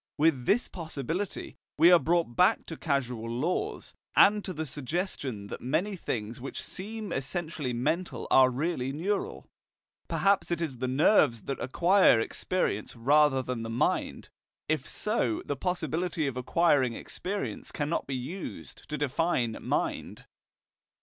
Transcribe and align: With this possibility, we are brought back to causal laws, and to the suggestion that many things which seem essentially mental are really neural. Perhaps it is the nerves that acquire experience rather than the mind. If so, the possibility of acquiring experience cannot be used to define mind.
With 0.17 0.47
this 0.47 0.67
possibility, 0.67 1.57
we 1.77 1.91
are 1.91 1.99
brought 1.99 2.35
back 2.35 2.65
to 2.65 2.75
causal 2.75 3.29
laws, 3.29 3.93
and 4.15 4.43
to 4.43 4.51
the 4.51 4.65
suggestion 4.65 5.45
that 5.49 5.61
many 5.61 5.95
things 5.95 6.41
which 6.41 6.63
seem 6.63 7.11
essentially 7.13 7.71
mental 7.71 8.25
are 8.31 8.49
really 8.49 8.91
neural. 8.91 9.47
Perhaps 10.07 10.49
it 10.49 10.59
is 10.59 10.79
the 10.79 10.87
nerves 10.87 11.43
that 11.43 11.59
acquire 11.61 12.19
experience 12.19 12.95
rather 12.95 13.43
than 13.43 13.61
the 13.61 13.69
mind. 13.69 14.29
If 14.67 14.89
so, 14.89 15.43
the 15.45 15.55
possibility 15.55 16.25
of 16.25 16.35
acquiring 16.35 16.95
experience 16.95 17.71
cannot 17.71 18.07
be 18.07 18.15
used 18.15 18.89
to 18.89 18.97
define 18.97 19.55
mind. 19.61 20.25